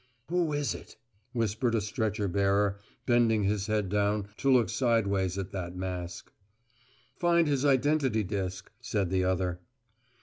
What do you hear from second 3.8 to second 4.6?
down to